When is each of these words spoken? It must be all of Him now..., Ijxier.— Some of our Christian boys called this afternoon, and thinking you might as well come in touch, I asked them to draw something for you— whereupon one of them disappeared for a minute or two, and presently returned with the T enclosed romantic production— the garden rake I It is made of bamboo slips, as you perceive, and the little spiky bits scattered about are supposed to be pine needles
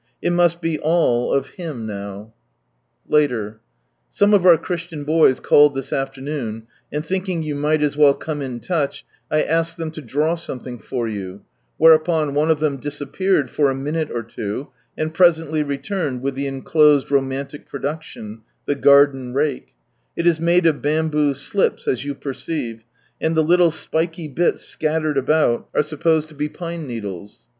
It 0.19 0.31
must 0.31 0.61
be 0.61 0.79
all 0.79 1.31
of 1.31 1.49
Him 1.49 1.85
now..., 1.85 2.33
Ijxier.— 3.07 3.57
Some 4.09 4.33
of 4.33 4.47
our 4.47 4.57
Christian 4.57 5.03
boys 5.03 5.39
called 5.39 5.75
this 5.75 5.93
afternoon, 5.93 6.63
and 6.91 7.05
thinking 7.05 7.43
you 7.43 7.53
might 7.53 7.83
as 7.83 7.95
well 7.95 8.15
come 8.15 8.41
in 8.41 8.61
touch, 8.61 9.05
I 9.29 9.43
asked 9.43 9.77
them 9.77 9.91
to 9.91 10.01
draw 10.01 10.33
something 10.33 10.79
for 10.79 11.07
you— 11.07 11.41
whereupon 11.77 12.33
one 12.33 12.49
of 12.49 12.59
them 12.59 12.77
disappeared 12.77 13.51
for 13.51 13.69
a 13.69 13.75
minute 13.75 14.09
or 14.09 14.23
two, 14.23 14.69
and 14.97 15.13
presently 15.13 15.61
returned 15.61 16.23
with 16.23 16.33
the 16.33 16.41
T 16.41 16.47
enclosed 16.47 17.11
romantic 17.11 17.69
production— 17.69 18.41
the 18.65 18.73
garden 18.73 19.35
rake 19.35 19.67
I 19.77 20.21
It 20.21 20.25
is 20.25 20.39
made 20.39 20.65
of 20.65 20.81
bamboo 20.81 21.35
slips, 21.35 21.87
as 21.87 22.03
you 22.03 22.15
perceive, 22.15 22.85
and 23.21 23.37
the 23.37 23.43
little 23.43 23.69
spiky 23.69 24.27
bits 24.27 24.63
scattered 24.63 25.19
about 25.19 25.69
are 25.75 25.83
supposed 25.83 26.27
to 26.29 26.33
be 26.33 26.49
pine 26.49 26.87
needles 26.87 27.43